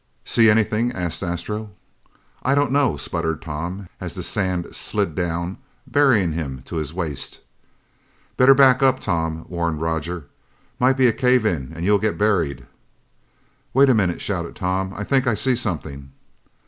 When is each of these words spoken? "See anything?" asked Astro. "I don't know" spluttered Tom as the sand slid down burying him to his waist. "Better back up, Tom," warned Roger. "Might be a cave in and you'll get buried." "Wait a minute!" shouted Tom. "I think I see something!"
"See 0.25 0.49
anything?" 0.49 0.91
asked 0.93 1.21
Astro. 1.21 1.69
"I 2.41 2.55
don't 2.55 2.71
know" 2.71 2.97
spluttered 2.97 3.39
Tom 3.43 3.87
as 3.99 4.15
the 4.15 4.23
sand 4.23 4.69
slid 4.75 5.13
down 5.13 5.59
burying 5.85 6.31
him 6.31 6.63
to 6.65 6.77
his 6.77 6.91
waist. 6.91 7.39
"Better 8.35 8.55
back 8.55 8.81
up, 8.81 8.99
Tom," 8.99 9.45
warned 9.47 9.79
Roger. 9.79 10.25
"Might 10.79 10.97
be 10.97 11.05
a 11.05 11.13
cave 11.13 11.45
in 11.45 11.71
and 11.75 11.85
you'll 11.85 11.99
get 11.99 12.17
buried." 12.17 12.65
"Wait 13.75 13.91
a 13.91 13.93
minute!" 13.93 14.21
shouted 14.21 14.55
Tom. 14.55 14.91
"I 14.95 15.03
think 15.03 15.27
I 15.27 15.35
see 15.35 15.53
something!" 15.55 16.11